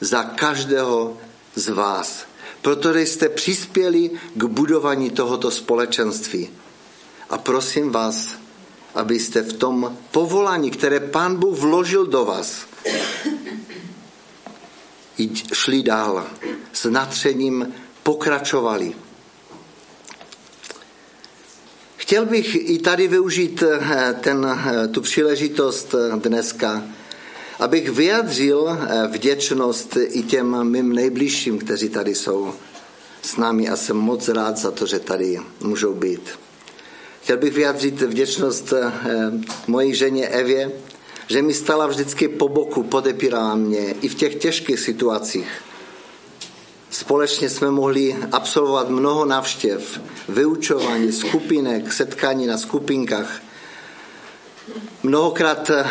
za 0.00 0.22
každého 0.24 1.16
z 1.54 1.68
vás, 1.68 2.24
protože 2.62 3.00
jste 3.00 3.28
přispěli 3.28 4.10
k 4.34 4.44
budování 4.44 5.10
tohoto 5.10 5.50
společenství. 5.50 6.50
A 7.30 7.38
prosím 7.38 7.92
vás, 7.92 8.41
abyste 8.94 9.42
v 9.42 9.52
tom 9.52 9.96
povolání, 10.10 10.70
které 10.70 11.00
pán 11.00 11.36
Bůh 11.36 11.58
vložil 11.58 12.06
do 12.06 12.24
vás, 12.24 12.66
šli 15.52 15.82
dál, 15.82 16.26
s 16.72 16.90
natřením 16.90 17.74
pokračovali. 18.02 18.94
Chtěl 21.96 22.26
bych 22.26 22.70
i 22.70 22.78
tady 22.78 23.08
využít 23.08 23.62
eh, 23.62 24.14
ten, 24.20 24.46
eh, 24.46 24.88
tu 24.88 25.00
příležitost 25.00 25.94
eh, 25.94 26.16
dneska, 26.16 26.82
abych 27.58 27.88
vyjadřil 27.88 28.78
vděčnost 29.08 29.96
i 29.96 30.22
těm 30.22 30.64
mým 30.64 30.92
nejbližším, 30.92 31.58
kteří 31.58 31.88
tady 31.88 32.14
jsou 32.14 32.54
s 33.22 33.36
námi 33.36 33.68
a 33.68 33.76
jsem 33.76 33.96
moc 33.96 34.28
rád 34.28 34.56
za 34.58 34.70
to, 34.70 34.86
že 34.86 34.98
tady 34.98 35.40
můžou 35.60 35.94
být. 35.94 36.41
Chtěl 37.22 37.36
bych 37.36 37.52
vyjádřit 37.52 38.02
vděčnost 38.02 38.72
mojí 39.66 39.94
ženě 39.94 40.28
Evě, 40.28 40.72
že 41.28 41.42
mi 41.42 41.54
stala 41.54 41.86
vždycky 41.86 42.28
po 42.28 42.48
boku, 42.48 42.82
podepírala 42.82 43.54
mě 43.54 43.94
i 44.02 44.08
v 44.08 44.14
těch 44.14 44.34
těžkých 44.34 44.80
situacích. 44.80 45.48
Společně 46.90 47.50
jsme 47.50 47.70
mohli 47.70 48.16
absolvovat 48.32 48.88
mnoho 48.88 49.24
návštěv, 49.24 50.00
vyučování, 50.28 51.12
skupinek, 51.12 51.92
setkání 51.92 52.46
na 52.46 52.58
skupinkách. 52.58 53.42
Mnohokrát 55.02 55.70
eh, 55.70 55.84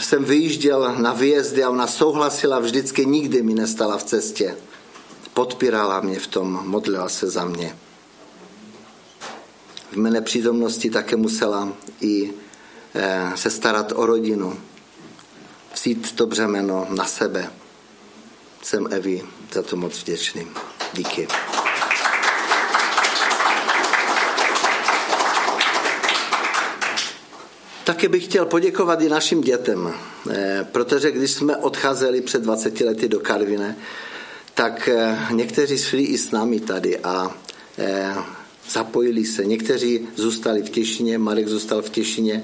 jsem 0.00 0.24
vyjížděl 0.24 0.94
na 0.98 1.12
výjezdy 1.12 1.64
a 1.64 1.70
ona 1.70 1.86
souhlasila, 1.86 2.58
vždycky 2.58 3.06
nikdy 3.06 3.42
mi 3.42 3.54
nestala 3.54 3.98
v 3.98 4.04
cestě. 4.04 4.56
Podpírala 5.34 6.00
mě 6.00 6.18
v 6.18 6.26
tom, 6.26 6.60
modlila 6.64 7.08
se 7.08 7.30
za 7.30 7.44
mě. 7.44 7.76
V 9.92 9.96
mé 9.96 10.10
nepřítomnosti 10.10 10.90
také 10.90 11.16
musela 11.16 11.68
i 12.00 12.32
eh, 12.94 13.32
se 13.34 13.50
starat 13.50 13.92
o 13.94 14.06
rodinu 14.06 14.60
vzít 15.74 16.12
to 16.12 16.26
břemeno 16.26 16.86
na 16.90 17.04
sebe. 17.04 17.50
Jsem 18.62 18.88
Evi 18.90 19.22
za 19.52 19.62
to 19.62 19.76
moc 19.76 20.02
vděčný. 20.02 20.46
Díky. 20.92 21.28
Také 27.84 28.08
bych 28.08 28.24
chtěl 28.24 28.46
poděkovat 28.46 29.00
i 29.00 29.08
našim 29.08 29.40
dětem, 29.40 29.94
eh, 30.30 30.66
protože 30.72 31.10
když 31.10 31.30
jsme 31.30 31.56
odcházeli 31.56 32.20
před 32.20 32.42
20 32.42 32.80
lety 32.80 33.08
do 33.08 33.20
Karvine, 33.20 33.76
tak 34.54 34.88
eh, 34.88 35.18
někteří 35.30 35.78
šli 35.78 36.02
i 36.02 36.18
s 36.18 36.30
námi 36.30 36.60
tady 36.60 36.98
a 36.98 37.30
zapojili 38.70 39.24
se. 39.24 39.44
Někteří 39.44 40.08
zůstali 40.16 40.62
v 40.62 40.70
Těšině, 40.70 41.18
Marek 41.18 41.48
zůstal 41.48 41.82
v 41.82 41.90
Těšině 41.90 42.42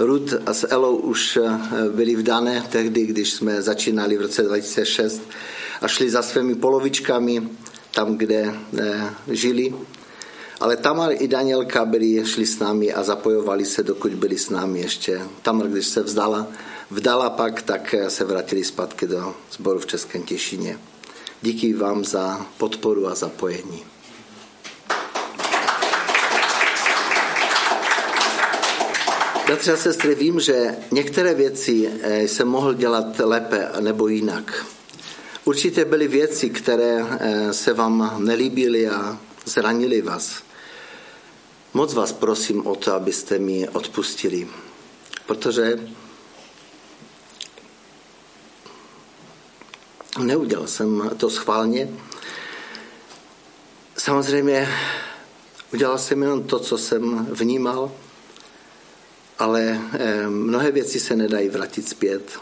Rud 0.00 0.34
a 0.46 0.54
s 0.54 0.66
Elou 0.70 0.96
už 0.96 1.36
eh, 1.36 1.58
byli 1.88 2.16
vdané 2.16 2.64
tehdy, 2.70 3.06
když 3.06 3.32
jsme 3.32 3.62
začínali 3.62 4.16
v 4.16 4.20
roce 4.20 4.42
2006 4.42 5.22
a 5.80 5.88
šli 5.88 6.10
za 6.10 6.22
svými 6.22 6.54
polovičkami 6.54 7.48
tam, 7.94 8.16
kde 8.16 8.54
eh, 8.78 9.10
žili. 9.28 9.74
Ale 10.60 10.76
Tamar 10.76 11.12
i 11.12 11.28
Danielka 11.28 11.84
byli, 11.84 12.24
šli 12.24 12.46
s 12.46 12.58
námi 12.58 12.92
a 12.92 13.02
zapojovali 13.02 13.64
se, 13.64 13.82
dokud 13.82 14.14
byli 14.14 14.38
s 14.38 14.50
námi 14.50 14.80
ještě. 14.80 15.20
Tamar, 15.42 15.68
když 15.68 15.86
se 15.86 16.02
vzdala, 16.02 16.46
vdala 16.90 17.30
pak, 17.30 17.62
tak 17.62 17.94
eh, 17.94 18.10
se 18.10 18.24
vrátili 18.24 18.64
zpátky 18.64 19.06
do 19.06 19.34
sboru 19.52 19.78
v 19.78 19.86
Českém 19.86 20.22
Těšině. 20.22 20.78
Díky 21.42 21.72
vám 21.74 22.04
za 22.04 22.46
podporu 22.58 23.08
a 23.08 23.14
zapojení. 23.14 23.82
Bratři 29.50 29.70
a 29.70 29.76
sestry, 29.76 30.14
vím, 30.14 30.40
že 30.40 30.76
některé 30.90 31.34
věci 31.34 31.90
eh, 32.02 32.28
jsem 32.28 32.48
mohl 32.48 32.74
dělat 32.74 33.18
lépe 33.18 33.68
nebo 33.80 34.08
jinak. 34.08 34.66
Určitě 35.44 35.84
byly 35.84 36.08
věci, 36.08 36.50
které 36.50 37.06
eh, 37.20 37.52
se 37.52 37.72
vám 37.72 38.16
nelíbily 38.18 38.88
a 38.88 39.18
zranili 39.44 40.02
vás. 40.02 40.42
Moc 41.74 41.94
vás 41.94 42.12
prosím 42.12 42.66
o 42.66 42.74
to, 42.76 42.94
abyste 42.94 43.38
mi 43.38 43.68
odpustili, 43.68 44.48
protože 45.26 45.78
neudělal 50.18 50.66
jsem 50.66 51.10
to 51.16 51.30
schválně. 51.30 51.88
Samozřejmě 53.98 54.68
udělal 55.72 55.98
jsem 55.98 56.22
jenom 56.22 56.42
to, 56.42 56.58
co 56.58 56.78
jsem 56.78 57.26
vnímal, 57.30 57.92
ale 59.40 59.80
eh, 59.92 60.28
mnohé 60.28 60.70
věci 60.70 61.00
se 61.00 61.16
nedají 61.16 61.48
vrátit 61.48 61.88
zpět. 61.88 62.38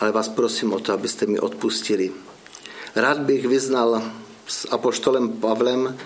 Ale 0.00 0.12
vás 0.12 0.28
prosím 0.28 0.72
o 0.72 0.80
to, 0.80 0.92
abyste 0.92 1.26
mi 1.26 1.40
odpustili. 1.40 2.12
Rád 2.96 3.18
bych 3.18 3.46
vyznal 3.46 4.02
s 4.46 4.68
apoštolem 4.70 5.28
Pavlem, 5.28 5.96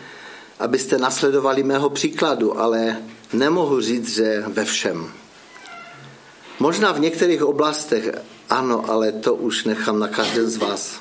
abyste 0.59 0.99
nasledovali 0.99 1.63
mého 1.63 1.91
příkladu, 1.91 2.61
ale 2.61 3.03
nemohu 3.33 3.81
říct, 3.81 4.15
že 4.15 4.45
ve 4.47 4.65
všem. 4.65 5.11
Možná 6.59 6.93
v 6.93 7.01
některých 7.01 7.45
oblastech 7.45 8.11
ano, 8.51 8.91
ale 8.91 9.13
to 9.13 9.35
už 9.35 9.65
nechám 9.65 9.99
na 9.99 10.09
každém 10.09 10.51
z 10.51 10.57
vás. 10.57 11.01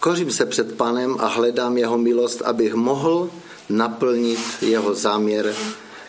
Kořím 0.00 0.30
se 0.30 0.46
před 0.46 0.76
panem 0.76 1.16
a 1.20 1.26
hledám 1.26 1.78
jeho 1.78 1.98
milost, 1.98 2.42
abych 2.42 2.74
mohl 2.74 3.30
naplnit 3.68 4.40
jeho 4.62 4.94
záměr 4.94 5.54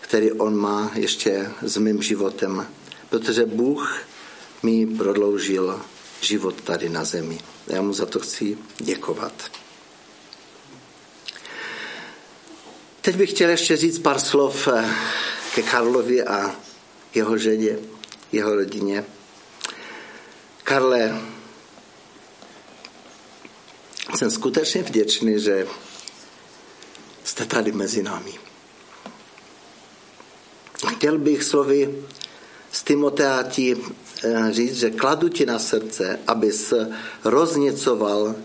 který 0.08 0.32
on 0.32 0.56
má 0.56 0.92
ještě 0.96 1.52
s 1.62 1.78
mým 1.78 2.02
životem, 2.02 2.68
protože 3.10 3.46
Bůh 3.46 4.02
mi 4.64 4.86
prodloužil 4.86 5.82
život 6.22 6.62
tady 6.62 6.90
na 6.90 7.04
zemi. 7.04 7.40
Já 7.68 7.82
mu 7.82 7.94
za 7.94 8.06
to 8.06 8.20
chci 8.20 8.58
děkovat. 8.78 9.34
Teď 13.02 13.16
bych 13.16 13.30
chtěl 13.30 13.50
ještě 13.50 13.78
říct 13.78 14.00
pár 14.00 14.20
slov 14.20 14.68
eh, 14.68 14.90
ke 15.56 15.64
Karlovi 15.64 16.24
a 16.24 16.56
jeho 17.16 17.38
ženě, 17.38 17.78
jeho 18.32 18.56
rodině. 18.56 19.06
Karle, 20.64 21.22
jsem 24.16 24.32
skutečně 24.32 24.84
vděčný, 24.84 25.40
že 25.40 25.68
jste 27.24 27.46
tady 27.46 27.72
mezi 27.72 28.04
námi. 28.04 28.47
Chtěl 30.98 31.18
bych 31.18 31.44
slovy 31.44 31.96
z 32.72 32.84
Timoteáti 32.84 33.78
eh, 33.78 34.52
říct, 34.52 34.76
že 34.76 34.90
kladu 34.90 35.30
ti 35.30 35.46
na 35.46 35.60
srdce, 35.60 36.20
abys 36.28 36.74
rozněcoval 37.24 38.36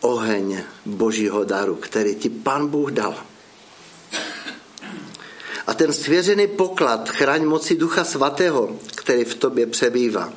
oheň 0.00 0.62
božího 0.86 1.44
daru, 1.44 1.74
který 1.74 2.14
ti 2.14 2.30
pan 2.30 2.66
Bůh 2.66 2.90
dal. 2.90 3.14
A 5.66 5.74
ten 5.74 5.92
svěřený 5.92 6.46
poklad 6.46 7.10
chraň 7.10 7.44
moci 7.44 7.74
Ducha 7.74 8.04
Svatého, 8.04 8.78
který 8.94 9.24
v 9.24 9.34
tobě 9.34 9.66
přebývá. 9.66 10.32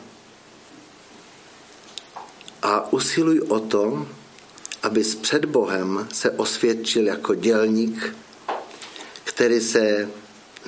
A 2.61 2.93
usiluj 2.93 3.41
o 3.47 3.59
to, 3.59 4.07
aby 4.83 5.03
před 5.21 5.45
Bohem 5.45 6.07
se 6.13 6.31
osvědčil 6.31 7.05
jako 7.05 7.35
dělník, 7.35 8.15
který 9.23 9.61
se 9.61 10.09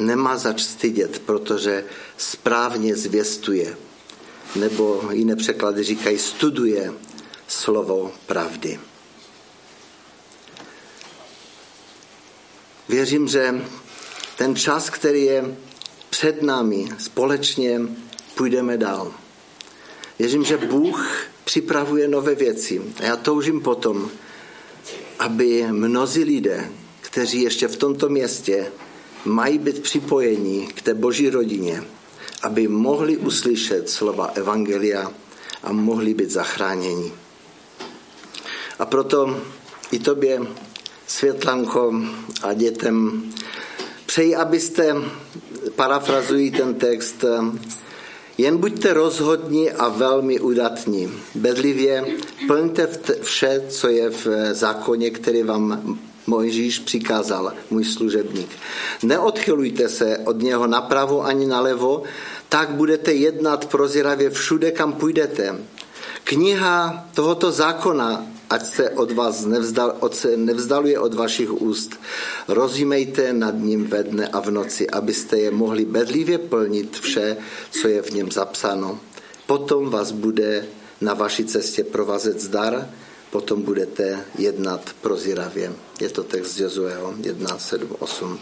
nemá 0.06 0.38
zač 0.38 0.62
stydět, 0.62 1.20
protože 1.20 1.86
správně 2.18 2.96
zvěstuje, 2.96 3.78
nebo 4.56 5.10
jiné 5.12 5.36
překlady 5.36 5.84
říkají, 5.84 6.18
studuje 6.18 6.94
slovo 7.48 8.12
pravdy. 8.26 8.80
Věřím, 12.90 13.28
že 13.28 13.62
ten 14.38 14.56
čas, 14.56 14.90
který 14.90 15.24
je 15.24 15.56
před 16.10 16.44
námi, 16.44 16.90
společně 16.98 17.82
půjdeme 18.36 18.78
dál. 18.78 19.14
Věřím, 20.20 20.44
že 20.44 20.58
Bůh 20.58 21.26
připravuje 21.44 22.08
nové 22.08 22.36
věci. 22.36 22.82
A 23.00 23.04
já 23.04 23.16
toužím 23.16 23.62
potom, 23.62 24.12
aby 25.20 25.68
mnozí 25.72 26.24
lidé, 26.24 26.72
kteří 27.02 27.42
ještě 27.42 27.68
v 27.68 27.78
tomto 27.78 28.10
městě 28.10 28.72
mají 29.25 29.57
být 29.57 29.79
připojení 29.79 30.67
k 30.67 30.81
té 30.81 30.93
boží 30.93 31.29
rodině, 31.29 31.84
aby 32.43 32.67
mohli 32.67 33.17
uslyšet 33.17 33.89
slova 33.89 34.25
Evangelia 34.25 35.12
a 35.63 35.71
mohli 35.71 36.13
být 36.13 36.31
zachráněni. 36.31 37.12
A 38.79 38.86
proto 38.86 39.41
i 39.91 39.99
tobě, 39.99 40.41
Světlanko 41.07 41.93
a 42.43 42.53
dětem, 42.53 43.23
přeji, 44.05 44.36
abyste, 44.36 44.95
parafrazují 45.75 46.51
ten 46.51 46.73
text, 46.73 47.25
jen 48.38 48.57
buďte 48.57 48.93
rozhodní 48.93 49.71
a 49.71 49.89
velmi 49.89 50.39
udatní. 50.39 51.12
Bedlivě 51.36 52.05
plňte 52.47 52.89
vše, 53.21 53.65
co 53.69 53.88
je 53.88 54.10
v 54.10 54.27
zákoně, 54.53 55.10
který 55.10 55.43
vám 55.43 55.99
Mojžíš 56.27 56.79
přikázal, 56.79 57.53
můj 57.69 57.86
služebník. 57.86 58.49
Neodchylujte 59.03 59.89
se 59.89 60.17
od 60.17 60.41
něho 60.41 60.67
napravo 60.67 61.25
ani 61.25 61.45
nalevo, 61.47 62.03
tak 62.49 62.69
budete 62.69 63.13
jednat 63.13 63.65
prozíravě 63.65 64.29
všude, 64.29 64.71
kam 64.71 64.93
půjdete. 64.93 65.55
Kniha 66.23 67.07
tohoto 67.13 67.51
zákona, 67.51 68.25
ať 68.49 68.65
se 68.65 68.89
od 68.89 69.12
vás 69.12 69.45
nevzdal, 69.45 69.95
od 69.99 70.15
se 70.15 70.38
nevzdaluje 70.38 70.99
od 70.99 71.13
vašich 71.13 71.62
úst, 71.62 71.99
rozjímejte 72.47 73.34
nad 73.34 73.55
ním 73.57 73.88
ve 73.88 74.03
dne 74.03 74.27
a 74.27 74.39
v 74.39 74.51
noci, 74.51 74.89
abyste 74.89 75.39
je 75.39 75.51
mohli 75.51 75.86
bedlivě 75.86 76.38
plnit 76.38 76.99
vše, 76.99 77.38
co 77.71 77.88
je 77.88 78.01
v 78.01 78.12
něm 78.12 78.31
zapsáno. 78.31 78.99
Potom 79.47 79.89
vás 79.89 80.12
bude 80.12 80.65
na 81.01 81.13
vaší 81.13 81.45
cestě 81.45 81.84
provazet 81.84 82.41
zdar, 82.41 82.89
potom 83.32 83.62
budete 83.62 84.26
jednat 84.38 84.89
prozíravě. 85.02 85.74
Je 86.02 86.10
to 86.10 86.24
text 86.24 86.60
Jozueho 86.60 87.13
1, 87.24 87.58
7, 87.58 87.89
8. 88.00 88.39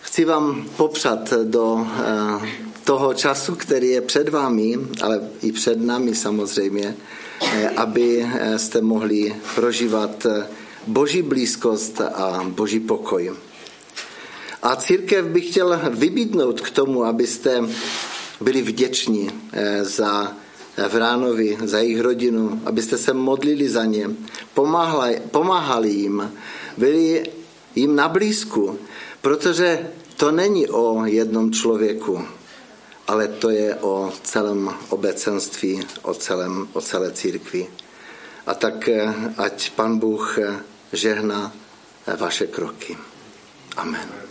Chci 0.00 0.24
vám 0.24 0.68
popřát 0.76 1.32
do 1.44 1.86
eh, 1.86 2.48
toho 2.84 3.14
času, 3.14 3.54
který 3.54 3.88
je 3.88 4.00
před 4.00 4.28
vámi, 4.28 4.78
ale 5.02 5.20
i 5.42 5.52
před 5.52 5.80
námi 5.80 6.14
samozřejmě, 6.14 6.96
eh, 7.42 7.68
aby 7.68 8.26
eh, 8.32 8.58
jste 8.58 8.80
mohli 8.80 9.36
prožívat 9.54 10.26
boží 10.86 11.22
blízkost 11.22 12.00
a 12.00 12.44
boží 12.48 12.80
pokoj. 12.80 13.32
A 14.62 14.76
církev 14.76 15.26
bych 15.26 15.50
chtěl 15.50 15.80
vybídnout 15.90 16.60
k 16.60 16.70
tomu, 16.70 17.04
abyste 17.04 17.62
byli 18.40 18.62
vděční 18.62 19.30
za 19.82 20.36
Vránovi, 20.88 21.58
za 21.64 21.78
jejich 21.78 22.00
rodinu, 22.00 22.62
abyste 22.64 22.98
se 22.98 23.12
modlili 23.12 23.68
za 23.68 23.84
ně, 23.84 24.10
pomáhali, 24.54 25.22
pomáhali 25.30 25.90
jim, 25.90 26.32
byli 26.76 27.30
jim 27.74 27.96
na 27.96 28.08
blízku, 28.08 28.78
protože 29.20 29.90
to 30.16 30.32
není 30.32 30.68
o 30.68 31.04
jednom 31.04 31.52
člověku, 31.52 32.24
ale 33.08 33.28
to 33.28 33.50
je 33.50 33.74
o 33.74 34.12
celém 34.22 34.70
obecenství, 34.88 35.80
o, 36.02 36.14
celém, 36.14 36.68
o 36.72 36.80
celé 36.80 37.12
církvi. 37.12 37.66
A 38.46 38.54
tak 38.54 38.88
ať 39.36 39.70
pan 39.70 39.98
Bůh 39.98 40.38
žehná 40.92 41.52
vaše 42.18 42.46
kroky. 42.46 42.96
Amen. 43.76 44.21